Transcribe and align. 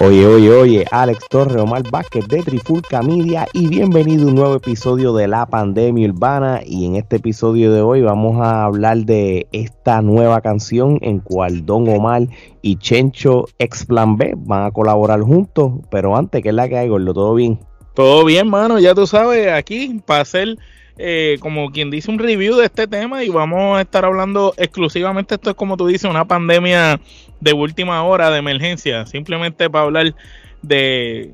Oye, 0.00 0.24
oye, 0.26 0.50
oye, 0.52 0.84
Alex 0.92 1.26
Torre, 1.28 1.60
Omar 1.60 1.82
Vázquez 1.90 2.28
de 2.28 2.40
Trifulca 2.44 3.02
Media 3.02 3.48
y 3.52 3.66
bienvenido 3.66 4.26
a 4.26 4.28
un 4.28 4.36
nuevo 4.36 4.54
episodio 4.54 5.12
de 5.12 5.26
La 5.26 5.46
Pandemia 5.46 6.08
Urbana 6.08 6.60
y 6.64 6.86
en 6.86 6.94
este 6.94 7.16
episodio 7.16 7.72
de 7.72 7.82
hoy 7.82 8.02
vamos 8.02 8.40
a 8.40 8.62
hablar 8.62 8.98
de 8.98 9.48
esta 9.50 10.00
nueva 10.00 10.40
canción 10.40 11.00
en 11.02 11.18
cual 11.18 11.66
Don 11.66 11.88
Omar 11.88 12.28
y 12.62 12.76
Chencho 12.76 13.46
ex 13.58 13.86
Plan 13.86 14.16
B 14.16 14.34
van 14.36 14.66
a 14.66 14.70
colaborar 14.70 15.20
juntos, 15.22 15.72
pero 15.90 16.16
antes, 16.16 16.44
¿qué 16.44 16.50
es 16.50 16.54
la 16.54 16.68
que 16.68 16.78
hay, 16.78 16.88
Gordo? 16.88 17.12
¿Todo 17.12 17.34
bien? 17.34 17.58
Todo 17.94 18.24
bien, 18.24 18.48
mano, 18.48 18.78
ya 18.78 18.94
tú 18.94 19.04
sabes, 19.04 19.50
aquí 19.50 20.00
para 20.06 20.20
hacer 20.20 20.58
eh, 20.98 21.38
como 21.40 21.70
quien 21.70 21.90
dice 21.90 22.10
un 22.10 22.18
review 22.18 22.56
de 22.56 22.66
este 22.66 22.88
tema 22.88 23.22
y 23.24 23.28
vamos 23.28 23.78
a 23.78 23.82
estar 23.82 24.04
hablando 24.04 24.52
exclusivamente, 24.56 25.36
esto 25.36 25.50
es 25.50 25.56
como 25.56 25.76
tú 25.76 25.86
dices, 25.86 26.10
una 26.10 26.26
pandemia 26.26 27.00
de 27.40 27.52
última 27.52 28.02
hora, 28.02 28.30
de 28.30 28.38
emergencia, 28.38 29.06
simplemente 29.06 29.70
para 29.70 29.84
hablar 29.84 30.14
de, 30.62 31.32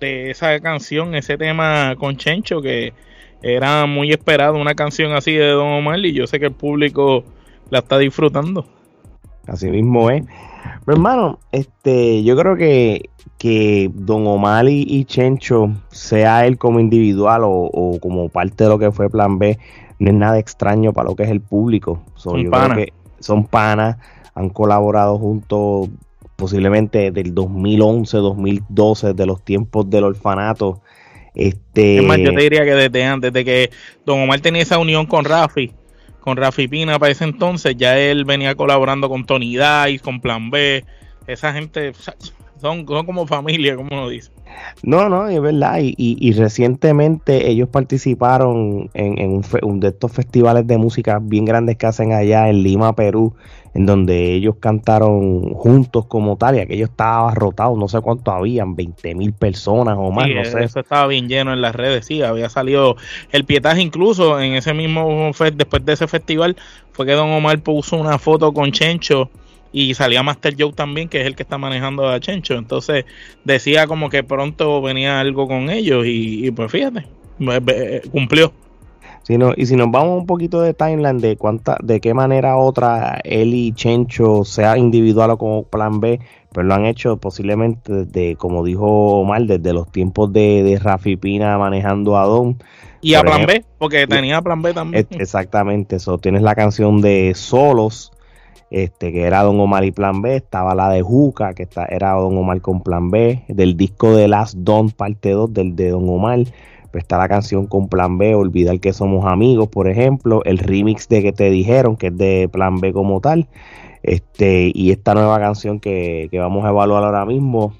de 0.00 0.30
esa 0.30 0.58
canción, 0.60 1.14
ese 1.16 1.36
tema 1.36 1.96
con 1.98 2.16
Chencho, 2.16 2.62
que 2.62 2.92
era 3.42 3.86
muy 3.86 4.12
esperado, 4.12 4.54
una 4.54 4.74
canción 4.74 5.12
así 5.12 5.32
de 5.32 5.48
Don 5.48 5.66
Omar, 5.66 5.98
y 5.98 6.12
yo 6.12 6.26
sé 6.26 6.38
que 6.38 6.46
el 6.46 6.52
público 6.52 7.24
la 7.70 7.80
está 7.80 7.98
disfrutando. 7.98 8.66
Así 9.46 9.68
mismo 9.68 10.10
es. 10.10 10.24
Pero 10.84 10.96
hermano, 10.96 11.40
este, 11.50 12.22
yo 12.22 12.36
creo 12.36 12.56
que, 12.56 13.10
que 13.42 13.90
Don 13.92 14.24
Omar 14.28 14.68
y, 14.68 15.04
Chencho, 15.04 15.72
sea 15.90 16.46
él 16.46 16.58
como 16.58 16.78
individual 16.78 17.40
o, 17.44 17.98
como 18.00 18.28
parte 18.28 18.62
de 18.62 18.70
lo 18.70 18.78
que 18.78 18.92
fue 18.92 19.10
Plan 19.10 19.40
B, 19.40 19.58
no 19.98 20.10
es 20.10 20.16
nada 20.16 20.38
extraño 20.38 20.92
para 20.92 21.08
lo 21.08 21.16
que 21.16 21.24
es 21.24 21.28
el 21.28 21.40
público. 21.40 22.04
son 22.14 22.48
panas. 22.50 22.86
son 23.18 23.44
panas, 23.44 23.96
han 24.36 24.48
colaborado 24.48 25.18
juntos 25.18 25.88
posiblemente 26.36 27.10
del 27.10 27.34
2011, 27.34 28.16
2012, 28.16 29.12
de 29.12 29.26
los 29.26 29.42
tiempos 29.42 29.90
del 29.90 30.04
orfanato. 30.04 30.80
Este... 31.34 31.96
Es 31.96 32.04
más, 32.04 32.18
yo 32.18 32.32
te 32.32 32.42
diría 32.42 32.64
que 32.64 32.74
desde 32.74 33.04
antes, 33.04 33.32
de 33.32 33.44
que 33.44 33.70
Don 34.06 34.20
Omar 34.20 34.38
tenía 34.38 34.62
esa 34.62 34.78
unión 34.78 35.04
con 35.06 35.24
Rafi, 35.24 35.72
con 36.20 36.36
Rafi 36.36 36.68
Pina 36.68 36.96
para 37.00 37.10
ese 37.10 37.24
entonces, 37.24 37.76
ya 37.76 37.98
él 37.98 38.24
venía 38.24 38.54
colaborando 38.54 39.08
con 39.08 39.26
Tony 39.26 39.56
Dice, 39.56 39.98
con 39.98 40.20
Plan 40.20 40.48
B, 40.48 40.84
esa 41.26 41.52
gente 41.52 41.92
son, 42.62 42.84
como 42.86 43.26
familia, 43.26 43.76
como 43.76 43.88
uno 43.90 44.08
dice. 44.08 44.30
No, 44.82 45.08
no, 45.08 45.28
es 45.28 45.40
verdad. 45.40 45.80
Y, 45.82 45.94
y, 45.96 46.32
recientemente 46.32 47.50
ellos 47.50 47.68
participaron 47.68 48.88
en, 48.94 49.18
en 49.18 49.42
un, 49.62 49.80
de 49.80 49.88
estos 49.88 50.12
festivales 50.12 50.66
de 50.66 50.78
música 50.78 51.18
bien 51.20 51.44
grandes 51.44 51.76
que 51.76 51.86
hacen 51.86 52.12
allá 52.12 52.48
en 52.48 52.62
Lima, 52.62 52.94
Perú, 52.94 53.34
en 53.74 53.84
donde 53.84 54.32
ellos 54.34 54.56
cantaron 54.60 55.54
juntos 55.54 56.06
como 56.06 56.36
tal, 56.36 56.56
y 56.56 56.60
aquello 56.60 56.84
estaba 56.84 57.34
rotado, 57.34 57.76
no 57.76 57.88
sé 57.88 58.00
cuánto 58.00 58.30
habían, 58.30 58.76
20 58.76 59.14
mil 59.16 59.32
personas 59.32 59.96
o 59.98 60.12
más, 60.12 60.28
no 60.28 60.44
sé. 60.44 60.62
Eso 60.62 60.80
estaba 60.80 61.06
bien 61.08 61.28
lleno 61.28 61.52
en 61.52 61.60
las 61.60 61.74
redes, 61.74 62.06
sí, 62.06 62.22
había 62.22 62.48
salido 62.48 62.96
el 63.32 63.44
pietaje 63.44 63.80
incluso 63.80 64.40
en 64.40 64.54
ese 64.54 64.72
mismo, 64.72 65.32
después 65.54 65.84
de 65.84 65.92
ese 65.94 66.06
festival, 66.06 66.56
fue 66.92 67.06
que 67.06 67.12
Don 67.12 67.30
Omar 67.30 67.58
puso 67.60 67.96
una 67.96 68.18
foto 68.18 68.52
con 68.52 68.70
Chencho 68.70 69.30
y 69.72 69.94
salía 69.94 70.22
Master 70.22 70.54
Joe 70.58 70.72
también, 70.72 71.08
que 71.08 71.20
es 71.20 71.26
el 71.26 71.34
que 71.34 71.42
está 71.42 71.58
manejando 71.58 72.08
a 72.08 72.20
Chencho. 72.20 72.54
Entonces 72.54 73.04
decía 73.44 73.86
como 73.86 74.10
que 74.10 74.22
pronto 74.22 74.82
venía 74.82 75.18
algo 75.18 75.48
con 75.48 75.70
ellos 75.70 76.04
y, 76.06 76.50
pues 76.50 76.70
fíjate, 76.70 77.06
cumplió. 78.10 78.52
Si 79.22 79.38
y 79.56 79.66
si 79.66 79.76
nos 79.76 79.90
vamos 79.90 80.18
un 80.18 80.26
poquito 80.26 80.60
de 80.60 80.74
timeline 80.74 81.18
de 81.18 81.36
cuánta, 81.36 81.76
de 81.80 82.00
qué 82.00 82.12
manera 82.12 82.56
otra 82.56 83.20
él 83.22 83.54
y 83.54 83.72
Chencho, 83.72 84.44
sea 84.44 84.76
individual 84.76 85.30
o 85.30 85.38
como 85.38 85.62
plan 85.62 86.00
B, 86.00 86.18
pero 86.52 86.66
lo 86.66 86.74
han 86.74 86.86
hecho 86.86 87.16
posiblemente 87.18 88.04
desde, 88.04 88.36
como 88.36 88.64
dijo 88.64 88.84
Omar, 89.20 89.42
desde 89.42 89.72
los 89.72 89.90
tiempos 89.90 90.32
de, 90.32 90.64
de 90.64 90.78
Rafi 90.78 91.16
Pina 91.16 91.56
manejando 91.56 92.18
a 92.18 92.24
Don. 92.24 92.58
Y 93.00 93.14
a 93.14 93.22
plan 93.22 93.46
B, 93.46 93.64
porque 93.78 94.06
tenía 94.06 94.42
plan 94.42 94.60
B 94.60 94.74
también. 94.74 95.06
Exactamente, 95.10 95.96
eso. 95.96 96.18
Tienes 96.18 96.42
la 96.42 96.54
canción 96.54 97.00
de 97.00 97.32
Solos, 97.34 98.11
este, 98.72 99.12
que 99.12 99.24
era 99.24 99.42
Don 99.42 99.60
Omar 99.60 99.84
y 99.84 99.92
Plan 99.92 100.22
B, 100.22 100.34
estaba 100.34 100.74
la 100.74 100.88
de 100.88 101.02
Juca, 101.02 101.52
que 101.52 101.64
está, 101.64 101.84
era 101.84 102.12
Don 102.12 102.36
Omar 102.38 102.62
con 102.62 102.80
Plan 102.80 103.10
B, 103.10 103.44
del 103.48 103.76
disco 103.76 104.16
de 104.16 104.28
Last 104.28 104.56
Don, 104.56 104.90
parte 104.90 105.30
2, 105.30 105.52
del 105.52 105.76
de 105.76 105.90
Don 105.90 106.08
Omar, 106.08 106.38
pues 106.90 107.04
está 107.04 107.18
la 107.18 107.28
canción 107.28 107.66
con 107.66 107.88
Plan 107.88 108.16
B, 108.16 108.34
Olvidar 108.34 108.80
que 108.80 108.94
somos 108.94 109.26
amigos, 109.26 109.68
por 109.68 109.88
ejemplo, 109.88 110.42
el 110.44 110.56
remix 110.56 111.06
de 111.08 111.22
que 111.22 111.32
te 111.32 111.50
dijeron, 111.50 111.96
que 111.96 112.06
es 112.06 112.16
de 112.16 112.48
Plan 112.50 112.80
B 112.80 112.94
como 112.94 113.20
tal, 113.20 113.46
este, 114.02 114.72
y 114.74 114.90
esta 114.90 115.12
nueva 115.12 115.38
canción 115.38 115.78
que, 115.78 116.30
vamos 116.32 116.64
a 116.64 116.70
evaluar 116.70 117.04
ahora 117.04 117.26
mismo. 117.26 117.74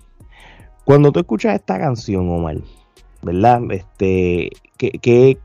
Cuando 0.84 1.10
tú 1.10 1.20
escuchas 1.20 1.54
esta 1.54 1.78
canción, 1.78 2.28
Omar, 2.28 2.58
¿verdad? 3.22 3.62
Este, 3.70 4.50
¿qué, 4.76 4.90
qué, 5.00 5.38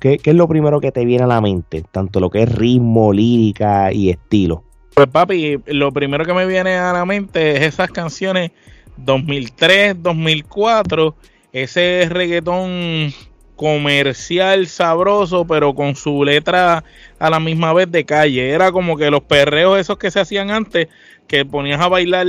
qué, 0.00 0.18
qué 0.18 0.30
es 0.30 0.36
lo 0.36 0.48
primero 0.48 0.80
que 0.80 0.90
te 0.90 1.04
viene 1.04 1.22
a 1.22 1.28
la 1.28 1.40
mente? 1.40 1.84
Tanto 1.92 2.18
lo 2.18 2.30
que 2.30 2.42
es 2.42 2.52
ritmo, 2.52 3.12
lírica 3.12 3.92
y 3.92 4.10
estilo. 4.10 4.64
Pues 4.94 5.06
papi, 5.08 5.58
lo 5.66 5.92
primero 5.92 6.24
que 6.24 6.34
me 6.34 6.46
viene 6.46 6.74
a 6.74 6.92
la 6.92 7.04
mente 7.04 7.56
es 7.56 7.62
esas 7.74 7.90
canciones 7.90 8.50
2003, 8.96 10.02
2004, 10.02 11.14
ese 11.52 12.06
reggaetón 12.10 13.12
comercial 13.58 14.68
sabroso, 14.68 15.44
pero 15.44 15.74
con 15.74 15.96
su 15.96 16.24
letra 16.24 16.84
a 17.18 17.30
la 17.30 17.40
misma 17.40 17.72
vez 17.72 17.90
de 17.90 18.04
calle. 18.04 18.50
Era 18.50 18.70
como 18.70 18.96
que 18.96 19.10
los 19.10 19.22
perreos 19.22 19.80
esos 19.80 19.98
que 19.98 20.10
se 20.10 20.20
hacían 20.20 20.50
antes, 20.50 20.88
que 21.26 21.44
ponías 21.44 21.80
a 21.80 21.88
bailar 21.88 22.26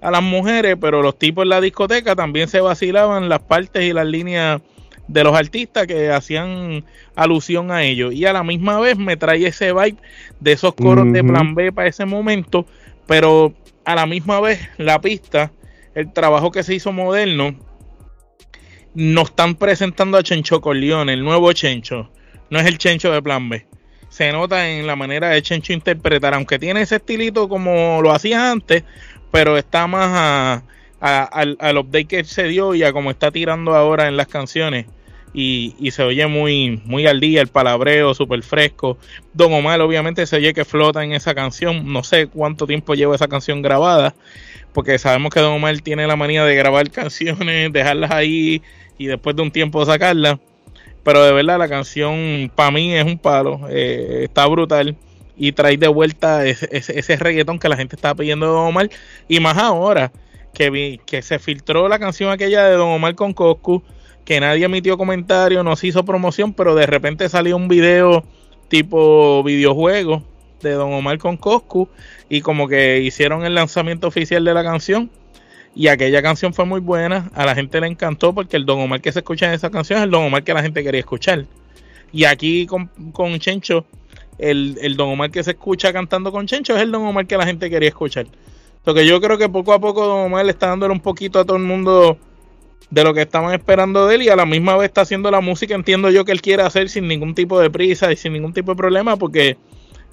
a 0.00 0.10
las 0.10 0.22
mujeres, 0.22 0.76
pero 0.80 1.00
los 1.00 1.18
tipos 1.18 1.44
en 1.44 1.50
la 1.50 1.60
discoteca 1.60 2.16
también 2.16 2.48
se 2.48 2.60
vacilaban 2.60 3.28
las 3.28 3.40
partes 3.40 3.84
y 3.84 3.92
las 3.92 4.06
líneas 4.06 4.60
de 5.08 5.24
los 5.24 5.36
artistas 5.36 5.86
que 5.86 6.10
hacían 6.10 6.84
alusión 7.14 7.70
a 7.70 7.82
ellos. 7.82 8.14
Y 8.14 8.24
a 8.26 8.32
la 8.32 8.42
misma 8.42 8.80
vez 8.80 8.96
me 8.96 9.16
trae 9.16 9.46
ese 9.46 9.72
vibe 9.72 9.96
de 10.40 10.52
esos 10.52 10.74
coros 10.74 11.12
de 11.12 11.22
plan 11.22 11.54
B 11.54 11.72
para 11.72 11.88
ese 11.88 12.04
momento, 12.04 12.66
pero 13.06 13.54
a 13.84 13.94
la 13.94 14.06
misma 14.06 14.40
vez 14.40 14.60
la 14.78 15.00
pista, 15.00 15.52
el 15.94 16.12
trabajo 16.12 16.50
que 16.50 16.62
se 16.62 16.74
hizo 16.74 16.92
moderno, 16.92 17.54
nos 18.94 19.30
están 19.30 19.56
presentando 19.56 20.16
a 20.16 20.22
Chencho 20.22 20.60
Corleone, 20.60 21.12
el 21.12 21.24
nuevo 21.24 21.52
Chencho. 21.52 22.10
No 22.50 22.60
es 22.60 22.66
el 22.66 22.78
Chencho 22.78 23.10
de 23.12 23.22
plan 23.22 23.48
B. 23.48 23.66
Se 24.08 24.30
nota 24.30 24.68
en 24.68 24.86
la 24.86 24.94
manera 24.94 25.30
de 25.30 25.42
Chencho 25.42 25.72
interpretar, 25.72 26.34
aunque 26.34 26.58
tiene 26.58 26.82
ese 26.82 26.96
estilito 26.96 27.48
como 27.48 28.00
lo 28.00 28.12
hacía 28.12 28.52
antes, 28.52 28.84
pero 29.32 29.58
está 29.58 29.88
más 29.88 30.10
a, 30.12 30.62
al, 31.00 31.56
al, 31.60 31.78
update 31.78 32.06
que 32.06 32.24
se 32.24 32.44
dio 32.44 32.74
y 32.74 32.82
a 32.82 32.92
cómo 32.92 33.10
está 33.10 33.30
tirando 33.30 33.74
ahora 33.74 34.08
en 34.08 34.16
las 34.16 34.26
canciones. 34.26 34.86
Y, 35.32 35.74
y, 35.80 35.90
se 35.90 36.04
oye 36.04 36.26
muy, 36.28 36.80
muy 36.84 37.06
al 37.08 37.18
día, 37.18 37.40
el 37.40 37.48
palabreo 37.48 38.14
súper 38.14 38.42
fresco. 38.42 38.98
Don 39.32 39.52
Omar 39.52 39.80
obviamente 39.80 40.26
se 40.26 40.36
oye 40.36 40.54
que 40.54 40.64
flota 40.64 41.02
en 41.02 41.12
esa 41.12 41.34
canción. 41.34 41.92
No 41.92 42.04
sé 42.04 42.28
cuánto 42.28 42.66
tiempo 42.66 42.94
lleva 42.94 43.16
esa 43.16 43.26
canción 43.26 43.60
grabada, 43.60 44.14
porque 44.72 44.96
sabemos 44.98 45.32
que 45.32 45.40
Don 45.40 45.54
Omar 45.54 45.76
tiene 45.80 46.06
la 46.06 46.14
manía 46.14 46.44
de 46.44 46.54
grabar 46.54 46.88
canciones, 46.92 47.72
dejarlas 47.72 48.12
ahí 48.12 48.62
y 48.96 49.06
después 49.06 49.34
de 49.34 49.42
un 49.42 49.50
tiempo 49.50 49.84
sacarlas. 49.84 50.38
Pero 51.02 51.22
de 51.22 51.32
verdad 51.32 51.58
la 51.58 51.68
canción 51.68 52.50
para 52.54 52.70
mí 52.70 52.94
es 52.94 53.04
un 53.04 53.18
palo, 53.18 53.60
eh, 53.68 54.20
está 54.24 54.46
brutal 54.46 54.96
y 55.36 55.52
trae 55.52 55.76
de 55.76 55.88
vuelta 55.88 56.46
ese, 56.46 56.68
ese, 56.70 56.98
ese 56.98 57.16
reggaetón 57.16 57.58
que 57.58 57.68
la 57.68 57.76
gente 57.76 57.96
estaba 57.96 58.14
pidiendo 58.14 58.46
de 58.46 58.52
Don 58.52 58.66
Omar 58.68 58.88
y 59.28 59.40
más 59.40 59.58
ahora 59.58 60.12
que, 60.54 60.70
vi, 60.70 61.00
que 61.04 61.20
se 61.20 61.38
filtró 61.38 61.88
la 61.88 61.98
canción 61.98 62.30
aquella 62.30 62.64
de 62.64 62.76
Don 62.76 62.88
Omar 62.88 63.14
con 63.14 63.34
Coscu, 63.34 63.82
que 64.24 64.40
nadie 64.40 64.64
emitió 64.64 64.96
comentario, 64.96 65.62
no 65.62 65.76
se 65.76 65.88
hizo 65.88 66.04
promoción, 66.04 66.54
pero 66.54 66.74
de 66.74 66.86
repente 66.86 67.28
salió 67.28 67.56
un 67.56 67.68
video 67.68 68.24
tipo 68.68 69.42
videojuego 69.42 70.22
de 70.62 70.72
Don 70.72 70.92
Omar 70.92 71.18
con 71.18 71.36
Coscu 71.36 71.88
y 72.30 72.40
como 72.40 72.68
que 72.68 73.00
hicieron 73.00 73.44
el 73.44 73.54
lanzamiento 73.54 74.06
oficial 74.06 74.44
de 74.44 74.54
la 74.54 74.64
canción 74.64 75.10
y 75.74 75.88
aquella 75.88 76.22
canción 76.22 76.54
fue 76.54 76.64
muy 76.64 76.80
buena, 76.80 77.30
a 77.34 77.44
la 77.44 77.54
gente 77.54 77.80
le 77.80 77.88
encantó 77.88 78.32
porque 78.32 78.56
el 78.56 78.64
Don 78.64 78.80
Omar 78.80 79.00
que 79.00 79.12
se 79.12 79.18
escucha 79.18 79.46
en 79.46 79.52
esa 79.52 79.70
canción 79.70 79.98
es 79.98 80.04
el 80.04 80.10
Don 80.10 80.24
Omar 80.24 80.44
que 80.44 80.54
la 80.54 80.62
gente 80.62 80.82
quería 80.84 81.00
escuchar. 81.00 81.44
Y 82.12 82.24
aquí 82.24 82.66
con, 82.66 82.86
con 83.12 83.36
Chencho, 83.40 83.84
el, 84.38 84.78
el 84.80 84.96
Don 84.96 85.08
Omar 85.10 85.32
que 85.32 85.42
se 85.42 85.50
escucha 85.50 85.92
cantando 85.92 86.30
con 86.30 86.46
Chencho 86.46 86.76
es 86.76 86.82
el 86.82 86.92
Don 86.92 87.04
Omar 87.04 87.26
que 87.26 87.36
la 87.36 87.44
gente 87.44 87.68
quería 87.68 87.88
escuchar. 87.88 88.26
Porque 88.84 89.06
yo 89.06 89.20
creo 89.20 89.38
que 89.38 89.48
poco 89.48 89.72
a 89.72 89.78
poco 89.78 90.06
Don 90.06 90.26
Omar 90.26 90.44
le 90.44 90.52
está 90.52 90.68
dándole 90.68 90.92
un 90.92 91.00
poquito 91.00 91.40
a 91.40 91.44
todo 91.44 91.56
el 91.56 91.62
mundo 91.62 92.18
de 92.90 93.02
lo 93.02 93.14
que 93.14 93.22
estaban 93.22 93.54
esperando 93.54 94.06
de 94.06 94.16
él 94.16 94.22
y 94.22 94.28
a 94.28 94.36
la 94.36 94.46
misma 94.46 94.76
vez 94.76 94.88
está 94.88 95.00
haciendo 95.00 95.30
la 95.30 95.40
música, 95.40 95.74
entiendo 95.74 96.10
yo 96.10 96.24
que 96.24 96.32
él 96.32 96.42
quiere 96.42 96.62
hacer 96.62 96.88
sin 96.90 97.08
ningún 97.08 97.34
tipo 97.34 97.58
de 97.58 97.70
prisa 97.70 98.12
y 98.12 98.16
sin 98.16 98.34
ningún 98.34 98.52
tipo 98.52 98.72
de 98.72 98.76
problema 98.76 99.16
porque 99.16 99.56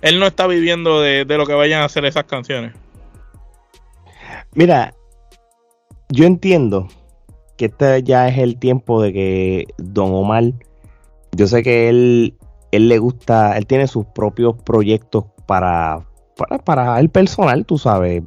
él 0.01 0.19
no 0.19 0.25
está 0.25 0.47
viviendo 0.47 1.01
de, 1.01 1.25
de 1.25 1.37
lo 1.37 1.45
que 1.45 1.53
vayan 1.53 1.81
a 1.81 1.85
hacer 1.85 2.05
esas 2.05 2.23
canciones. 2.23 2.73
Mira, 4.53 4.93
yo 6.09 6.25
entiendo 6.25 6.87
que 7.57 7.65
este 7.65 8.03
ya 8.03 8.27
es 8.27 8.37
el 8.37 8.57
tiempo 8.57 9.01
de 9.01 9.13
que 9.13 9.67
Don 9.77 10.11
Omar, 10.13 10.45
yo 11.33 11.47
sé 11.47 11.63
que 11.63 11.89
él, 11.89 12.35
él 12.71 12.89
le 12.89 12.97
gusta, 12.97 13.57
él 13.57 13.67
tiene 13.67 13.87
sus 13.87 14.05
propios 14.07 14.55
proyectos 14.63 15.25
para, 15.45 16.05
para, 16.35 16.57
para 16.57 16.99
el 16.99 17.09
personal, 17.09 17.65
tú 17.65 17.77
sabes. 17.77 18.23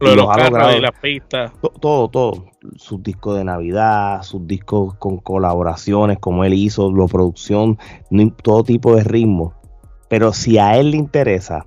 Lo 0.00 0.10
de 0.10 0.16
los, 0.16 0.36
carros 0.36 0.76
y 0.76 0.80
las 0.80 0.98
pistas. 1.00 1.52
Todo, 1.80 2.08
todo. 2.08 2.46
Sus 2.76 3.02
discos 3.02 3.38
de 3.38 3.44
Navidad, 3.44 4.22
sus 4.22 4.46
discos 4.46 4.94
con 4.96 5.18
colaboraciones, 5.18 6.18
como 6.18 6.44
él 6.44 6.54
hizo, 6.54 6.90
la 6.90 7.06
producción, 7.06 7.78
todo 8.42 8.64
tipo 8.64 8.96
de 8.96 9.04
ritmo. 9.04 9.54
Pero 10.08 10.32
si 10.32 10.58
a 10.58 10.76
él 10.76 10.90
le 10.90 10.96
interesa 10.96 11.66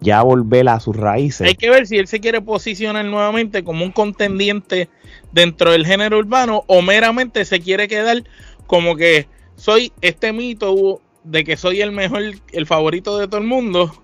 ya 0.00 0.22
volver 0.22 0.68
a 0.68 0.80
sus 0.80 0.96
raíces. 0.96 1.46
Hay 1.46 1.54
que 1.54 1.70
ver 1.70 1.86
si 1.86 1.98
él 1.98 2.06
se 2.06 2.20
quiere 2.20 2.40
posicionar 2.40 3.04
nuevamente 3.04 3.64
como 3.64 3.84
un 3.84 3.92
contendiente 3.92 4.88
dentro 5.32 5.70
del 5.70 5.86
género 5.86 6.18
urbano 6.18 6.64
o 6.66 6.82
meramente 6.82 7.44
se 7.44 7.60
quiere 7.60 7.88
quedar 7.88 8.24
como 8.66 8.96
que 8.96 9.28
soy 9.56 9.92
este 10.00 10.32
mito 10.32 11.00
de 11.22 11.44
que 11.44 11.56
soy 11.56 11.80
el 11.80 11.92
mejor, 11.92 12.22
el 12.52 12.66
favorito 12.66 13.18
de 13.18 13.28
todo 13.28 13.40
el 13.40 13.46
mundo 13.46 13.94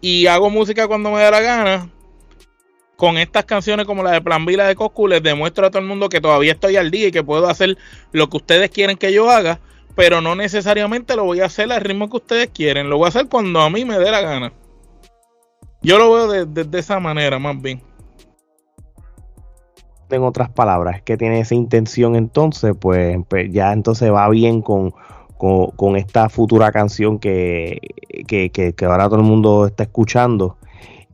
y 0.00 0.26
hago 0.26 0.50
música 0.50 0.86
cuando 0.86 1.10
me 1.10 1.20
da 1.20 1.30
la 1.30 1.40
gana. 1.40 1.90
Con 2.96 3.18
estas 3.18 3.44
canciones 3.44 3.86
como 3.86 4.02
la 4.02 4.12
de 4.12 4.22
Plan 4.22 4.46
B, 4.46 4.56
la 4.56 4.66
de 4.66 4.74
Coscu, 4.74 5.06
les 5.06 5.22
demuestro 5.22 5.66
a 5.66 5.70
todo 5.70 5.80
el 5.80 5.88
mundo 5.88 6.08
que 6.08 6.20
todavía 6.20 6.52
estoy 6.52 6.76
al 6.76 6.90
día 6.90 7.08
y 7.08 7.12
que 7.12 7.22
puedo 7.22 7.46
hacer 7.46 7.76
lo 8.12 8.28
que 8.28 8.38
ustedes 8.38 8.70
quieren 8.70 8.96
que 8.96 9.12
yo 9.12 9.30
haga, 9.30 9.60
pero 9.94 10.20
no 10.20 10.34
necesariamente 10.34 11.14
lo 11.14 11.24
voy 11.24 11.40
a 11.40 11.46
hacer 11.46 11.70
al 11.70 11.82
ritmo 11.82 12.08
que 12.08 12.16
ustedes 12.16 12.48
quieren, 12.48 12.88
lo 12.88 12.96
voy 12.96 13.06
a 13.06 13.08
hacer 13.08 13.28
cuando 13.28 13.60
a 13.60 13.68
mí 13.68 13.84
me 13.84 13.98
dé 13.98 14.10
la 14.10 14.22
gana. 14.22 14.52
Yo 15.82 15.98
lo 15.98 16.12
veo 16.12 16.46
de, 16.46 16.78
esa 16.78 16.98
manera, 16.98 17.38
más 17.38 17.60
bien. 17.60 17.82
En 20.10 20.22
otras 20.22 20.48
palabras, 20.50 21.02
que 21.02 21.16
tiene 21.16 21.40
esa 21.40 21.54
intención 21.54 22.16
entonces, 22.16 22.74
pues, 22.80 23.18
pues 23.28 23.52
ya 23.52 23.72
entonces 23.72 24.12
va 24.12 24.28
bien 24.28 24.62
con, 24.62 24.94
esta 25.96 26.28
futura 26.28 26.72
canción 26.72 27.18
que, 27.18 27.78
que, 28.26 28.74
ahora 28.82 29.04
todo 29.04 29.20
el 29.20 29.26
mundo 29.26 29.66
está 29.66 29.84
escuchando. 29.84 30.55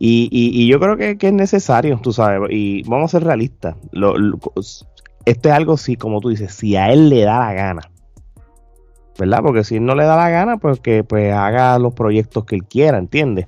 Y, 0.04 0.66
yo 0.66 0.80
creo 0.80 0.96
que, 0.96 1.16
es 1.20 1.32
necesario, 1.32 2.00
tú 2.02 2.12
sabes, 2.12 2.50
y 2.50 2.82
vamos 2.82 3.14
a 3.14 3.18
ser 3.18 3.24
realistas. 3.24 3.76
esto 5.24 5.48
es 5.48 5.54
algo, 5.54 5.76
si, 5.76 5.94
como 5.94 6.20
tú 6.20 6.30
dices, 6.30 6.52
si 6.52 6.74
a 6.74 6.90
él 6.90 7.08
le 7.08 7.22
da 7.22 7.38
la 7.38 7.52
gana, 7.52 7.82
¿verdad? 9.16 9.42
Porque 9.44 9.62
si 9.62 9.76
él 9.76 9.84
no 9.84 9.94
le 9.94 10.02
da 10.02 10.16
la 10.16 10.28
gana, 10.28 10.56
pues 10.56 10.80
que 10.80 11.04
pues 11.04 11.32
haga 11.32 11.78
los 11.78 11.94
proyectos 11.94 12.44
que 12.46 12.56
él 12.56 12.64
quiera, 12.64 12.98
¿entiendes? 12.98 13.46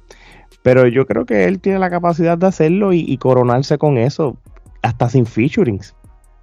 Pero 0.63 0.87
yo 0.87 1.07
creo 1.07 1.27
que 1.27 1.47
él 1.47 1.59
tiene 1.59 1.81
la 1.81 1.91
capacidad 1.91 2.39
de 2.39 2.47
hacerlo 2.47 2.93
y, 2.93 3.17
coronarse 3.17 3.77
con 3.77 3.99
eso, 3.99 4.37
hasta 4.81 5.09
sin 5.09 5.27
featurings. 5.27 5.97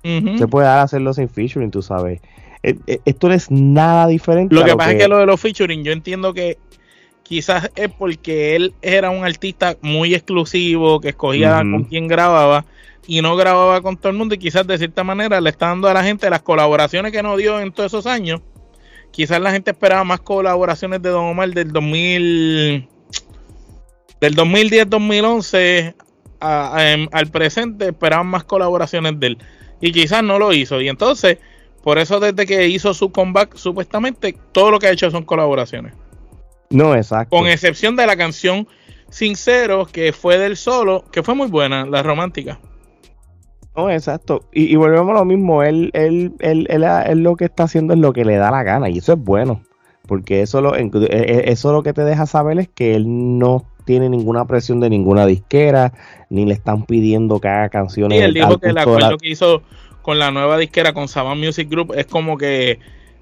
Se 0.03 0.45
puede 0.45 0.67
dar 0.67 0.79
hacerlo 0.79 1.13
sin 1.13 1.29
featuring, 1.29 1.71
tú 1.71 1.81
sabes. 1.81 2.19
E, 2.63 2.75
e, 2.85 2.99
esto 3.05 3.29
no 3.29 3.33
es 3.33 3.49
nada 3.49 4.07
diferente. 4.07 4.53
Lo 4.55 4.65
que 4.65 4.75
pasa 4.75 4.91
es 4.91 5.01
que 5.03 5.07
lo 5.07 5.19
de 5.19 5.25
los 5.25 5.39
featuring, 5.39 5.85
yo 5.85 5.93
entiendo 5.93 6.33
que 6.33 6.57
quizás 7.31 7.71
es 7.77 7.89
porque 7.89 8.57
él 8.57 8.73
era 8.81 9.09
un 9.09 9.23
artista 9.23 9.77
muy 9.79 10.13
exclusivo, 10.13 10.99
que 10.99 11.09
escogía 11.09 11.59
con 11.59 11.85
quién 11.85 12.09
grababa 12.09 12.65
y 13.07 13.21
no 13.21 13.37
grababa 13.37 13.79
con 13.79 13.95
todo 13.95 14.09
el 14.09 14.17
mundo 14.17 14.35
y 14.35 14.37
quizás 14.37 14.67
de 14.67 14.77
cierta 14.77 15.05
manera 15.05 15.39
le 15.39 15.49
está 15.49 15.67
dando 15.67 15.87
a 15.87 15.93
la 15.93 16.03
gente 16.03 16.29
las 16.29 16.41
colaboraciones 16.41 17.13
que 17.13 17.23
no 17.23 17.37
dio 17.37 17.61
en 17.61 17.71
todos 17.71 17.93
esos 17.93 18.05
años. 18.05 18.41
Quizás 19.11 19.39
la 19.39 19.53
gente 19.53 19.71
esperaba 19.71 20.03
más 20.03 20.19
colaboraciones 20.19 21.01
de 21.01 21.07
Don 21.07 21.23
Omar 21.23 21.51
del 21.51 21.71
2000 21.71 22.89
del 24.19 24.35
2010-2011 24.35 25.95
em, 26.79 27.07
al 27.13 27.27
presente 27.27 27.87
esperaban 27.87 28.27
más 28.27 28.43
colaboraciones 28.43 29.17
de 29.21 29.27
él. 29.27 29.37
Y 29.79 29.93
quizás 29.93 30.21
no 30.21 30.37
lo 30.37 30.51
hizo. 30.51 30.81
Y 30.81 30.89
entonces, 30.89 31.37
por 31.81 31.97
eso 31.97 32.19
desde 32.19 32.45
que 32.45 32.67
hizo 32.67 32.93
su 32.93 33.09
comeback, 33.09 33.55
supuestamente, 33.55 34.35
todo 34.51 34.69
lo 34.69 34.79
que 34.79 34.87
ha 34.87 34.91
hecho 34.91 35.09
son 35.09 35.23
colaboraciones. 35.23 35.93
No, 36.71 36.95
exacto. 36.95 37.35
Con 37.35 37.47
excepción 37.47 37.95
de 37.95 38.07
la 38.07 38.17
canción 38.17 38.67
Sincero, 39.11 39.85
que 39.85 40.13
fue 40.13 40.37
del 40.37 40.55
solo, 40.55 41.03
que 41.11 41.21
fue 41.21 41.35
muy 41.35 41.47
buena, 41.47 41.85
la 41.85 42.01
romántica. 42.01 42.59
No, 43.75 43.89
exacto. 43.89 44.45
Y, 44.53 44.73
volvemos 44.77 45.09
a 45.11 45.19
lo 45.19 45.25
mismo. 45.25 45.63
Él, 45.63 45.91
él, 45.93 46.33
él, 46.39 46.67
él, 46.69 47.19
lo 47.19 47.35
que 47.35 47.45
está 47.45 47.63
haciendo 47.63 47.93
es 47.93 47.99
lo 47.99 48.13
que 48.13 48.23
le 48.23 48.37
da 48.37 48.51
la 48.51 48.63
gana. 48.63 48.89
Y 48.89 48.99
eso 48.99 49.13
es 49.13 49.19
bueno. 49.19 49.63
Porque 50.07 50.41
eso 50.41 50.61
lo, 50.61 50.75
e, 50.75 50.89
e, 50.93 51.51
eso 51.51 51.73
lo 51.73 51.83
que 51.83 51.93
te 51.93 52.03
deja 52.03 52.25
saber 52.25 52.57
es 52.59 52.69
que 52.69 52.95
él 52.95 53.05
no 53.37 53.65
tiene 53.85 54.09
ninguna 54.09 54.45
presión 54.45 54.79
de 54.79 54.89
ninguna 54.89 55.25
disquera, 55.25 55.93
ni 56.29 56.45
le 56.45 56.53
están 56.53 56.85
pidiendo 56.85 57.39
que 57.41 57.49
haga 57.49 57.69
canciones. 57.69 58.17
Y 58.17 58.21
él 58.21 58.33
dijo 58.33 58.59
que 58.59 58.69
el 58.69 58.77
acuerdo 58.77 59.17
que 59.17 59.29
hizo 59.29 59.61
con 60.01 60.19
la 60.19 60.31
nueva 60.31 60.57
disquera, 60.57 60.93
con 60.93 61.09
Saban 61.09 61.39
Music 61.39 61.69
Group, 61.69 61.93
es 61.95 62.05
como 62.05 62.37
que 62.37 62.79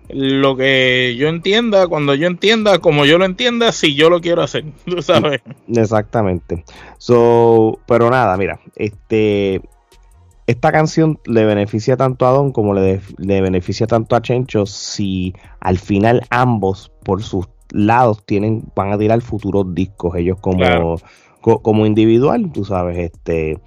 lo 0.09 0.56
que 0.56 1.15
yo 1.17 1.27
entienda, 1.29 1.88
cuando 1.88 2.15
yo 2.15 2.27
entienda, 2.27 2.79
como 2.79 3.06
yo 3.06 3.17
lo 3.17 3.25
entienda, 3.25 3.71
si 3.71 3.95
yo 3.95 4.09
lo 4.09 4.21
quiero 4.21 4.41
hacer, 4.41 4.65
tú 4.85 5.01
sabes. 5.01 5.41
Exactamente. 5.67 6.63
So, 6.97 7.79
pero 7.85 8.09
nada, 8.09 8.35
mira, 8.38 8.59
este 8.75 9.61
esta 10.47 10.71
canción 10.71 11.19
le 11.25 11.45
beneficia 11.45 11.95
tanto 11.95 12.25
a 12.25 12.31
Don 12.31 12.51
como 12.51 12.73
le, 12.73 13.01
le 13.17 13.39
beneficia 13.39 13.85
tanto 13.85 14.15
a 14.15 14.21
Chencho 14.23 14.65
si 14.65 15.35
al 15.59 15.77
final 15.77 16.23
ambos 16.31 16.91
por 17.03 17.21
sus 17.21 17.47
lados 17.71 18.25
tienen, 18.25 18.63
van 18.75 18.91
a 18.91 18.97
tirar 18.97 19.21
futuros 19.21 19.75
discos, 19.75 20.15
ellos 20.15 20.39
como, 20.41 20.97
como 21.39 21.85
individual, 21.85 22.51
tú 22.51 22.65
sabes, 22.65 22.97
este 22.97 23.59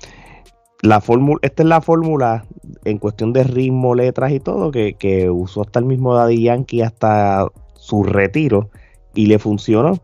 la 0.83 1.01
fórmula, 1.01 1.39
esta 1.43 1.63
es 1.63 1.69
la 1.69 1.81
fórmula 1.81 2.45
en 2.85 2.99
cuestión 2.99 3.33
de 3.33 3.45
ritmo, 3.45 3.95
letras 3.95 4.33
y 4.33 4.41
todo, 4.41 4.71
que, 4.71 4.95
que 4.95 5.31
usó 5.31 5.63
hasta 5.63 5.79
el 5.79 5.85
mismo 5.85 6.15
Daddy 6.15 6.43
Yankee 6.43 6.83
hasta 6.83 7.47
su 7.75 8.03
retiro 8.03 8.71
y 9.15 9.27
le 9.27 9.39
funcionó. 9.39 9.99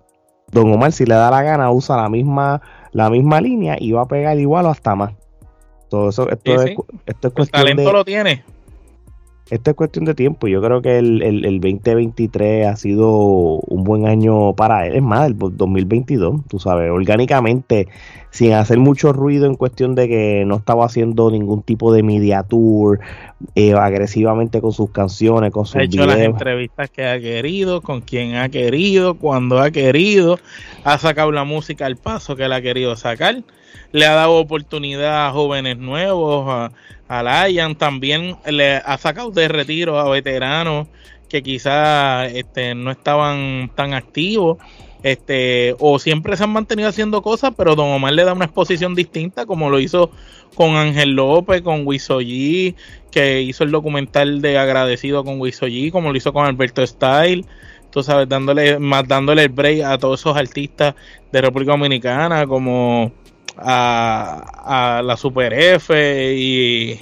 Don 0.51 0.73
Omar, 0.73 0.93
si 0.93 1.05
le 1.05 1.15
da 1.15 1.31
la 1.31 1.43
gana, 1.43 1.71
usa 1.71 1.97
la 1.97 2.09
misma, 2.09 2.63
la 2.93 3.11
misma 3.11 3.41
línea 3.41 3.77
y 3.79 3.93
va 3.93 4.03
a 4.03 4.09
pegar 4.09 4.39
igual 4.39 4.67
o 4.67 4.71
hasta 4.71 4.95
más. 4.95 5.15
Todo 5.91 6.11
eso, 6.11 6.29
esto, 6.31 6.63
es, 6.63 6.77
esto 7.07 7.29
es 7.29 7.35
cuestión 7.35 7.61
el 7.61 7.77
talento 7.77 7.93
lo 7.93 8.05
tiene 8.05 8.45
esto 9.50 9.71
es 9.71 9.77
cuestión 9.77 10.05
de 10.05 10.15
tiempo. 10.15 10.47
Yo 10.49 10.61
creo 10.61 10.83
que 10.83 10.99
el, 10.99 11.23
el, 11.23 11.61
2023 11.61 12.67
ha 12.67 12.77
sido 12.77 13.11
un 13.11 13.85
buen 13.85 14.07
año 14.07 14.55
para 14.55 14.87
él. 14.87 14.97
Es 14.97 15.02
más, 15.02 15.26
el 15.26 15.37
2022, 15.38 16.43
tú 16.49 16.59
sabes, 16.59 16.90
orgánicamente, 16.90 17.88
sin 18.31 18.52
hacer 18.52 18.78
mucho 18.78 19.12
ruido 19.12 19.47
en 19.47 19.55
cuestión 19.55 19.95
de 19.95 20.09
que 20.09 20.45
no 20.47 20.57
estaba 20.57 20.85
haciendo 20.85 21.31
ningún 21.31 21.62
tipo 21.62 21.93
de 21.93 22.02
media 22.02 22.43
tour, 22.43 23.00
eh, 23.55 23.73
agresivamente 23.73 24.61
con 24.61 24.73
sus 24.73 24.90
canciones, 24.90 25.50
con 25.50 25.64
sus 25.64 25.76
Ha 25.76 25.83
hecho 25.85 26.05
las 26.05 26.19
entrevistas 26.19 26.90
que 26.90 27.07
ha 27.07 27.19
querido, 27.19 27.81
con 27.81 28.02
quien 28.02 28.35
ha 28.35 28.49
querido, 28.50 29.14
cuando 29.14 29.61
ha 29.61 29.71
querido. 29.71 30.38
Ha 30.85 30.99
sacado 30.99 31.33
la 31.33 31.45
música 31.45 31.87
al 31.87 31.97
paso 31.97 32.37
que 32.37 32.45
él 32.45 32.52
ha 32.52 32.61
querido 32.61 32.97
sacar. 32.97 33.43
Le 33.93 34.07
ha 34.07 34.15
dado 34.15 34.37
oportunidad 34.37 35.29
a 35.29 35.33
jóvenes 35.33 35.79
nuevos, 35.79 36.49
a 36.49 36.71
Alayan 37.09 37.75
también 37.77 38.37
le 38.47 38.77
ha 38.77 38.99
sacado 38.99 39.31
de 39.31 39.49
retiro 39.49 39.99
a 39.99 40.09
veteranos 40.11 40.89
que 41.29 41.43
quizás 41.43 42.33
este, 42.35 42.75
no 42.75 42.91
estaban 42.91 43.71
tan 43.75 43.95
activos 43.95 44.59
este 45.03 45.77
o 45.79 45.99
siempre 45.99 46.37
se 46.37 46.45
han 46.45 46.51
mantenido 46.51 46.89
haciendo 46.89 47.23
cosas 47.23 47.53
pero 47.57 47.77
Don 47.77 47.89
Omar 47.89 48.13
le 48.15 48.25
da 48.25 48.33
una 48.33 48.47
exposición 48.47 48.95
distinta 48.95 49.47
como 49.47 49.71
lo 49.71 49.79
hizo 49.79 50.11
con 50.55 50.75
Ángel 50.77 51.11
López 51.11 51.63
con 51.63 51.87
Wisoyi 51.87 52.75
que 53.11 53.43
hizo 53.43 53.63
el 53.63 53.71
documental 53.71 54.41
de 54.43 54.59
agradecido 54.59 55.23
con 55.23 55.41
Wisoyi 55.41 55.93
como 55.93 56.11
lo 56.11 56.17
hizo 56.17 56.33
con 56.33 56.47
Alberto 56.47 56.85
Style 56.85 57.45
tú 57.91 58.03
sabes 58.03 58.29
dándole 58.29 58.79
más 58.81 59.07
dándole 59.07 59.45
el 59.45 59.51
break 59.51 59.85
a 59.85 59.99
todos 59.99 60.21
esos 60.21 60.37
artistas 60.37 60.95
de 61.31 61.41
República 61.43 61.73
Dominicana 61.73 62.47
como 62.47 63.13
a, 63.59 65.03
la 65.05 65.17
Super 65.17 65.53
F 65.53 66.35
y, 66.35 67.00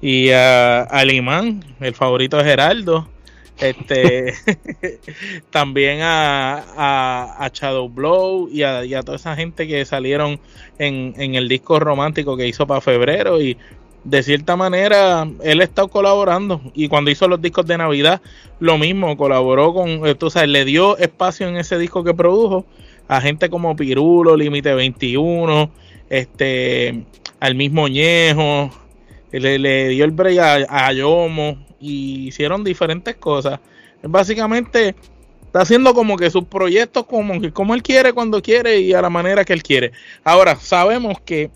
y 0.00 0.30
a, 0.30 0.82
al 0.82 1.10
imán, 1.10 1.64
el 1.80 1.94
favorito 1.94 2.36
de 2.36 2.44
Geraldo. 2.44 3.08
Este 3.58 4.34
también 5.50 5.98
a, 6.02 7.34
a, 7.44 7.50
Shadow 7.52 7.88
Blow 7.88 8.48
y 8.48 8.62
a, 8.62 9.02
toda 9.02 9.16
esa 9.16 9.34
gente 9.34 9.66
que 9.66 9.84
salieron 9.84 10.38
en, 10.78 11.12
en 11.16 11.34
el 11.34 11.48
disco 11.48 11.80
romántico 11.80 12.36
que 12.36 12.46
hizo 12.46 12.68
para 12.68 12.80
febrero 12.80 13.40
y 13.40 13.58
de 14.04 14.22
cierta 14.22 14.54
manera 14.54 15.28
él 15.42 15.60
está 15.60 15.88
colaborando 15.88 16.60
y 16.72 16.86
cuando 16.86 17.10
hizo 17.10 17.26
los 17.26 17.42
discos 17.42 17.66
de 17.66 17.78
Navidad 17.78 18.22
lo 18.60 18.78
mismo 18.78 19.16
colaboró 19.16 19.74
con 19.74 20.02
tú 20.16 20.30
sabes 20.30 20.48
le 20.50 20.64
dio 20.64 20.96
espacio 20.98 21.48
en 21.48 21.56
ese 21.56 21.78
disco 21.78 22.04
que 22.04 22.14
produjo 22.14 22.64
a 23.08 23.20
gente 23.20 23.48
como 23.48 23.74
Pirulo, 23.74 24.36
Límite 24.36 24.74
21, 24.74 25.70
este, 26.10 27.04
al 27.40 27.54
mismo 27.54 27.88
Ñejo, 27.88 28.70
le, 29.32 29.88
dio 29.88 30.04
el 30.04 30.10
break 30.10 30.38
a, 30.38 30.86
a 30.86 30.92
Yomo 30.92 31.58
y 31.80 32.28
hicieron 32.28 32.62
diferentes 32.64 33.16
cosas. 33.16 33.60
Básicamente 34.02 34.94
está 35.46 35.62
haciendo 35.62 35.94
como 35.94 36.16
que 36.16 36.30
sus 36.30 36.44
proyectos 36.44 37.06
como, 37.06 37.34
como 37.52 37.74
él 37.74 37.82
quiere, 37.82 38.12
cuando 38.12 38.42
quiere 38.42 38.80
y 38.80 38.92
a 38.92 39.02
la 39.02 39.10
manera 39.10 39.44
que 39.44 39.54
él 39.54 39.62
quiere. 39.62 39.92
Ahora, 40.22 40.56
sabemos 40.56 41.20
que 41.24 41.50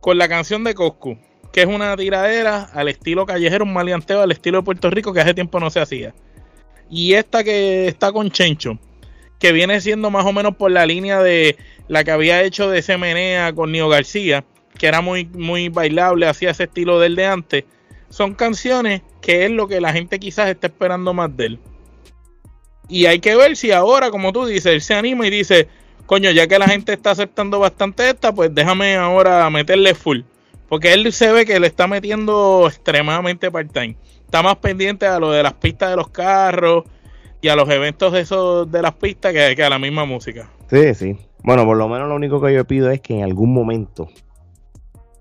con 0.00 0.18
la 0.18 0.28
canción 0.28 0.62
de 0.64 0.74
Coscu, 0.74 1.16
que 1.52 1.62
es 1.62 1.66
una 1.66 1.96
tiradera 1.96 2.64
al 2.72 2.88
estilo 2.88 3.26
callejero, 3.26 3.64
un 3.64 3.72
maleanteo 3.72 4.20
al 4.20 4.32
estilo 4.32 4.58
de 4.58 4.64
Puerto 4.64 4.90
Rico 4.90 5.12
que 5.12 5.20
hace 5.20 5.34
tiempo 5.34 5.58
no 5.58 5.70
se 5.70 5.80
hacía. 5.80 6.14
Y 6.90 7.14
esta 7.14 7.42
que 7.44 7.88
está 7.88 8.12
con 8.12 8.30
Chencho, 8.30 8.78
que 9.40 9.52
viene 9.52 9.80
siendo 9.80 10.10
más 10.10 10.26
o 10.26 10.32
menos 10.32 10.54
por 10.54 10.70
la 10.70 10.86
línea 10.86 11.20
de 11.20 11.56
la 11.88 12.04
que 12.04 12.12
había 12.12 12.42
hecho 12.42 12.70
de 12.70 12.82
Semenea 12.82 13.52
con 13.52 13.72
Nio 13.72 13.88
García, 13.88 14.44
que 14.78 14.86
era 14.86 15.00
muy, 15.00 15.24
muy 15.24 15.70
bailable, 15.70 16.28
hacía 16.28 16.50
ese 16.50 16.64
estilo 16.64 17.00
del 17.00 17.16
de 17.16 17.26
antes. 17.26 17.64
Son 18.10 18.34
canciones 18.34 19.02
que 19.22 19.46
es 19.46 19.50
lo 19.50 19.66
que 19.66 19.80
la 19.80 19.92
gente 19.92 20.20
quizás 20.20 20.48
está 20.50 20.66
esperando 20.66 21.14
más 21.14 21.34
de 21.36 21.46
él. 21.46 21.58
Y 22.88 23.06
hay 23.06 23.20
que 23.20 23.34
ver 23.34 23.56
si 23.56 23.72
ahora, 23.72 24.10
como 24.10 24.32
tú 24.32 24.44
dices, 24.44 24.66
él 24.66 24.82
se 24.82 24.94
anima 24.94 25.26
y 25.26 25.30
dice, 25.30 25.68
coño, 26.04 26.30
ya 26.32 26.46
que 26.46 26.58
la 26.58 26.68
gente 26.68 26.92
está 26.92 27.12
aceptando 27.12 27.58
bastante 27.58 28.10
esta, 28.10 28.34
pues 28.34 28.54
déjame 28.54 28.96
ahora 28.96 29.48
meterle 29.48 29.94
full. 29.94 30.20
Porque 30.68 30.92
él 30.92 31.10
se 31.12 31.32
ve 31.32 31.46
que 31.46 31.58
le 31.58 31.66
está 31.66 31.86
metiendo 31.86 32.66
extremadamente 32.66 33.50
part-time. 33.50 33.96
Está 34.24 34.42
más 34.42 34.56
pendiente 34.56 35.06
a 35.06 35.18
lo 35.18 35.30
de 35.30 35.42
las 35.42 35.54
pistas 35.54 35.90
de 35.90 35.96
los 35.96 36.08
carros 36.08 36.84
y 37.40 37.48
a 37.48 37.56
los 37.56 37.68
eventos 37.68 38.12
de 38.12 38.20
esos 38.20 38.70
de 38.70 38.82
las 38.82 38.94
pistas 38.94 39.32
que, 39.32 39.54
que 39.56 39.62
a 39.62 39.70
la 39.70 39.78
misma 39.78 40.04
música. 40.04 40.50
Sí, 40.68 40.94
sí. 40.94 41.16
Bueno, 41.42 41.64
por 41.64 41.76
lo 41.76 41.88
menos 41.88 42.08
lo 42.08 42.14
único 42.14 42.40
que 42.40 42.52
yo 42.52 42.64
pido 42.64 42.90
es 42.90 43.00
que 43.00 43.18
en 43.18 43.24
algún 43.24 43.52
momento 43.52 44.08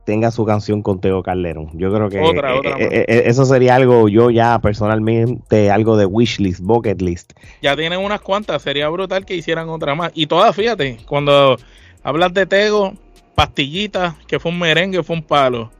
tenga 0.06 0.32
su 0.32 0.44
canción 0.44 0.82
con 0.82 1.00
Teo 1.00 1.22
Calderón. 1.22 1.70
Yo 1.74 1.94
creo 1.94 2.10
que 2.10 2.18
eh, 2.18 2.74
eh, 2.80 3.06
eh, 3.08 3.24
eso 3.26 3.46
sería 3.46 3.76
algo, 3.76 4.10
yo 4.10 4.32
ya 4.32 4.60
personalmente, 4.60 5.70
algo 5.70 5.98
de 5.98 6.06
wishlist, 6.06 6.62
bucket 6.62 7.00
list. 7.02 7.34
Ya 7.62 7.76
tienen 7.76 8.00
unas 8.00 8.20
cuantas, 8.22 8.62
sería 8.64 8.90
brutal 8.90 9.24
que 9.26 9.36
hicieran 9.36 9.70
otra 9.70 9.94
más. 9.94 10.12
Y 10.16 10.26
todas, 10.26 10.56
fíjate, 10.56 10.98
cuando 11.06 11.58
hablas 12.02 12.34
de 12.34 12.48
Tego, 12.48 12.94
Pastillita, 13.36 14.16
que 14.28 14.40
fue 14.40 14.52
un 14.52 14.60
merengue, 14.60 15.04
fue 15.04 15.16
un 15.16 15.24
palo. 15.24 15.72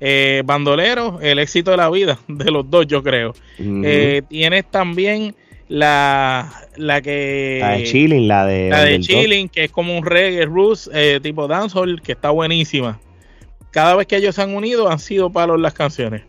Eh, 0.00 0.42
bandolero, 0.44 1.18
el 1.22 1.38
éxito 1.38 1.70
de 1.70 1.78
la 1.78 1.88
vida, 1.88 2.18
de 2.28 2.50
los 2.50 2.68
dos, 2.68 2.86
yo 2.86 3.02
creo. 3.02 3.34
Eh, 3.58 4.22
tienes 4.28 4.70
también 4.70 5.34
la, 5.68 6.52
la 6.76 7.00
que. 7.00 7.58
La 7.60 7.72
de 7.72 7.84
Chilling, 7.84 8.28
la 8.28 8.46
de. 8.46 8.70
La 8.70 8.84
de 8.84 9.00
Chilling, 9.00 9.48
que 9.48 9.64
es 9.64 9.70
como 9.70 9.96
un 9.96 10.04
reggae 10.04 10.44
roots 10.46 10.90
eh, 10.92 11.20
tipo 11.22 11.48
dancehall, 11.48 12.00
que 12.02 12.12
está 12.12 12.30
buenísima. 12.30 13.00
Cada 13.70 13.94
vez 13.94 14.06
que 14.06 14.16
ellos 14.16 14.34
se 14.34 14.42
han 14.42 14.54
unido, 14.54 14.90
han 14.90 14.98
sido 14.98 15.30
palos 15.30 15.60
las 15.60 15.74
canciones. 15.74 16.22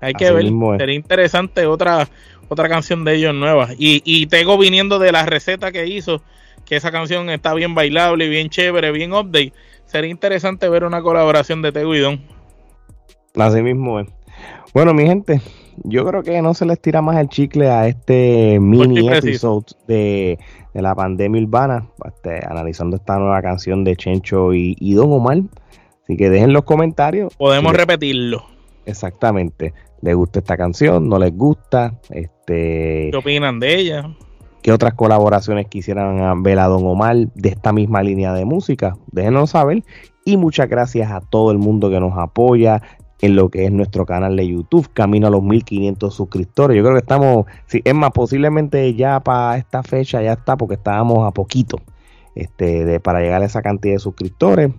Hay 0.00 0.12
que 0.14 0.30
ver, 0.30 0.44
sería 0.78 0.94
interesante 0.94 1.66
otra, 1.66 2.08
otra 2.48 2.68
canción 2.68 3.04
de 3.04 3.14
ellos 3.14 3.34
nueva. 3.34 3.68
Y, 3.78 4.02
y 4.04 4.26
tengo 4.26 4.58
viniendo 4.58 4.98
de 4.98 5.10
la 5.10 5.24
receta 5.24 5.72
que 5.72 5.86
hizo, 5.86 6.22
que 6.64 6.76
esa 6.76 6.90
canción 6.90 7.30
está 7.30 7.54
bien 7.54 7.74
bailable, 7.74 8.28
bien 8.28 8.50
chévere, 8.50 8.90
bien 8.92 9.12
update 9.12 9.52
sería 9.86 10.10
interesante 10.10 10.68
ver 10.68 10.84
una 10.84 11.00
colaboración 11.00 11.62
de 11.62 11.72
Tego 11.72 11.94
y 11.94 12.00
Don. 12.00 12.20
Así 13.34 13.62
mismo 13.62 14.00
es. 14.00 14.08
Bueno, 14.74 14.92
mi 14.94 15.06
gente, 15.06 15.40
yo 15.84 16.04
creo 16.04 16.22
que 16.22 16.40
no 16.42 16.54
se 16.54 16.66
les 16.66 16.80
tira 16.80 17.02
más 17.02 17.16
el 17.18 17.28
chicle 17.28 17.70
a 17.70 17.86
este 17.86 18.58
mini 18.60 19.08
episode 19.12 19.66
de, 19.86 20.38
la 20.74 20.94
pandemia 20.94 21.42
urbana, 21.42 21.86
este, 22.04 22.44
analizando 22.46 22.96
esta 22.96 23.18
nueva 23.18 23.40
canción 23.40 23.84
de 23.84 23.96
Chencho 23.96 24.52
y, 24.52 24.94
Don 24.94 25.12
Omar. 25.12 25.38
Así 26.02 26.16
que 26.16 26.30
dejen 26.30 26.52
los 26.52 26.64
comentarios. 26.64 27.34
Podemos 27.36 27.74
repetirlo. 27.74 28.44
Exactamente. 28.84 29.74
¿Les 30.02 30.14
gusta 30.14 30.38
esta 30.38 30.56
canción? 30.56 31.08
¿No 31.08 31.18
les 31.18 31.34
gusta? 31.34 31.98
Este, 32.10 33.08
¿Qué 33.10 33.16
opinan 33.16 33.58
de 33.58 33.76
ella? 33.76 34.10
qué 34.66 34.72
otras 34.72 34.94
colaboraciones 34.94 35.68
quisieran 35.68 36.42
ver 36.42 36.58
a 36.58 36.66
Don 36.66 36.84
Omar 36.84 37.16
de 37.36 37.50
esta 37.50 37.72
misma 37.72 38.02
línea 38.02 38.32
de 38.32 38.44
música. 38.44 38.96
Déjenos 39.12 39.50
saber. 39.50 39.84
Y 40.24 40.36
muchas 40.36 40.68
gracias 40.68 41.08
a 41.12 41.20
todo 41.20 41.52
el 41.52 41.58
mundo 41.58 41.88
que 41.88 42.00
nos 42.00 42.18
apoya 42.18 42.82
en 43.20 43.36
lo 43.36 43.48
que 43.48 43.64
es 43.64 43.72
nuestro 43.72 44.04
canal 44.04 44.36
de 44.36 44.46
YouTube, 44.46 44.88
camino 44.92 45.26
a 45.26 45.30
los 45.30 45.42
1500 45.42 46.14
suscriptores. 46.14 46.76
Yo 46.76 46.82
creo 46.82 46.94
que 46.94 47.00
estamos, 47.00 47.46
sí, 47.66 47.80
es 47.84 47.94
más, 47.94 48.12
posiblemente 48.12 48.94
ya 48.94 49.20
para 49.20 49.56
esta 49.56 49.82
fecha 49.82 50.22
ya 50.22 50.34
está, 50.34 50.56
porque 50.56 50.74
estábamos 50.74 51.26
a 51.26 51.30
poquito 51.30 51.80
este, 52.34 52.84
de, 52.84 53.00
para 53.00 53.20
llegar 53.20 53.42
a 53.42 53.46
esa 53.46 53.62
cantidad 53.62 53.94
de 53.94 54.00
suscriptores. 54.00 54.70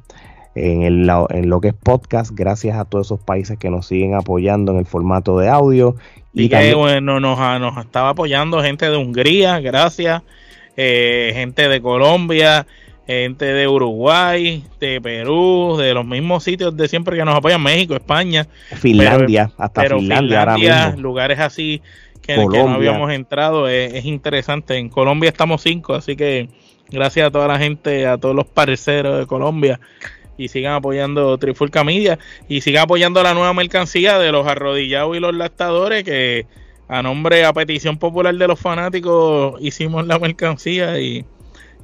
En, 0.60 0.82
el, 0.82 1.08
en 1.30 1.50
lo 1.52 1.62
que 1.62 1.68
es 1.68 1.74
podcast, 1.76 2.32
gracias 2.34 2.80
a 2.80 2.86
todos 2.86 3.06
esos 3.06 3.20
países 3.20 3.60
que 3.60 3.70
nos 3.70 3.86
siguen 3.86 4.16
apoyando 4.16 4.72
en 4.72 4.80
el 4.80 4.88
formato 4.88 5.38
de 5.38 5.50
audio 5.50 5.96
y, 6.34 6.50
que 6.50 6.74
bueno, 6.76 7.20
nos, 7.20 7.40
nos 7.60 7.78
estaba 7.78 8.10
apoyando 8.10 8.62
gente 8.62 8.90
de 8.90 8.98
Hungría, 8.98 9.60
gracias, 9.60 10.22
eh, 10.76 11.32
gente 11.34 11.68
de 11.68 11.82
Colombia, 11.82 12.68
gente 13.08 13.46
de 13.46 13.68
Uruguay, 13.68 14.64
de 14.80 15.00
Perú, 15.02 15.78
de 15.80 15.94
los 15.94 16.06
mismos 16.06 16.44
sitios 16.44 16.76
de 16.76 16.88
siempre 16.88 17.18
que 17.18 17.24
nos 17.24 17.36
apoyan, 17.36 17.64
México, 17.64 17.96
España. 17.96 18.48
Finlandia, 18.76 19.52
hasta 19.58 19.84
Finlandia, 19.84 20.96
lugares 20.98 21.40
así 21.40 21.82
que, 22.22 22.36
no 22.36 22.70
habíamos 22.70 23.12
entrado, 23.12 23.70
es, 23.70 23.94
es, 23.94 24.06
interesante. 24.06 24.78
En 24.78 24.90
Colombia 24.90 25.30
estamos 25.30 25.62
cinco, 25.62 25.94
así 25.94 26.18
que 26.18 26.50
gracias 26.90 27.28
a 27.28 27.32
toda 27.32 27.48
la 27.48 27.58
gente, 27.58 28.06
a 28.06 28.18
todos 28.18 28.36
los 28.36 28.46
parceros 28.46 29.20
de 29.20 29.26
Colombia 29.26 29.80
y 30.38 30.50
sigan 30.50 30.74
apoyando 30.74 31.38
Trifulca 31.38 31.84
Media 31.84 32.20
y 32.48 32.62
sigan 32.62 32.84
apoyando 32.84 33.24
la 33.24 33.34
nueva 33.34 33.54
mercancía 33.54 34.20
de 34.20 34.32
los 34.32 34.46
arrodillados 34.46 35.16
y 35.18 35.20
los 35.20 35.34
lactadores 35.34 36.04
que 36.04 36.46
a 36.88 37.02
nombre, 37.02 37.44
a 37.44 37.54
petición 37.54 37.98
popular 37.98 38.36
de 38.36 38.48
los 38.48 38.60
fanáticos 38.60 39.60
hicimos 39.62 40.06
la 40.08 40.20
mercancía 40.20 41.00
y, 41.00 41.26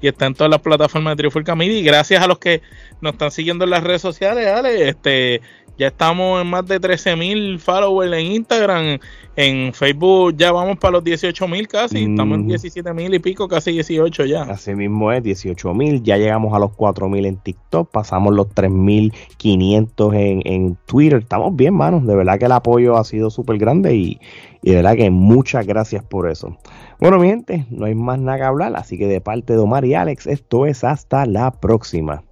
y 0.04 0.10
está 0.10 0.26
en 0.26 0.34
todas 0.34 0.52
las 0.52 0.60
plataformas 0.60 1.14
de 1.14 1.24
Trifulca 1.24 1.56
Media 1.56 1.80
y 1.80 1.82
gracias 1.82 2.22
a 2.22 2.28
los 2.28 2.38
que 2.38 2.62
nos 3.00 3.14
están 3.14 3.32
siguiendo 3.32 3.64
en 3.64 3.70
las 3.70 3.84
redes 3.84 4.02
sociales, 4.02 4.46
Ale, 4.48 4.90
este 4.90 5.42
ya 5.78 5.88
estamos 5.88 6.42
en 6.42 6.48
más 6.48 6.68
de 6.68 6.78
13 6.78 7.16
mil 7.16 7.58
followers 7.58 8.12
en 8.14 8.34
Instagram. 8.34 9.00
En 9.36 9.74
Facebook 9.74 10.36
ya 10.38 10.52
vamos 10.52 10.78
para 10.78 10.92
los 10.92 11.04
18 11.04 11.48
mil 11.48 11.68
casi. 11.68 12.04
Estamos 12.04 12.38
en 12.38 12.48
17 12.48 12.94
mil 12.94 13.14
y 13.16 13.20
pico, 13.20 13.48
casi 13.48 13.72
18 13.72 14.26
ya. 14.26 14.44
Así 14.44 14.76
mismo 14.76 15.12
es, 15.12 15.24
18 15.24 15.74
mil. 15.74 16.04
Ya 16.04 16.18
llegamos 16.18 16.54
a 16.54 16.60
los 16.60 16.74
4 16.74 17.10
mil 17.10 17.26
en 17.26 17.38
TikTok. 17.38 17.90
Pasamos 17.90 18.36
los 18.36 18.48
3.500 18.50 20.16
en, 20.16 20.42
en 20.46 20.78
Twitter. 20.86 21.20
Estamos 21.20 21.56
bien, 21.56 21.74
manos. 21.74 22.06
De 22.06 22.16
verdad 22.16 22.38
que 22.38 22.46
el 22.46 22.52
apoyo 22.52 22.96
ha 22.96 23.04
sido 23.04 23.32
súper 23.32 23.58
grande 23.58 23.96
y, 23.96 24.20
y 24.62 24.70
de 24.70 24.76
verdad 24.76 24.96
que 24.96 25.10
muchas 25.10 25.66
gracias 25.66 26.04
por 26.04 26.30
eso. 26.30 26.56
Bueno, 27.00 27.18
mi 27.18 27.28
gente, 27.28 27.66
no 27.72 27.86
hay 27.86 27.96
más 27.96 28.20
nada 28.20 28.38
que 28.38 28.44
hablar. 28.44 28.76
Así 28.76 29.00
que 29.00 29.08
de 29.08 29.20
parte 29.20 29.54
de 29.54 29.60
Omar 29.60 29.84
y 29.84 29.96
Alex, 29.96 30.28
esto 30.28 30.68
es 30.68 30.84
hasta 30.84 31.26
la 31.26 31.50
próxima. 31.50 32.24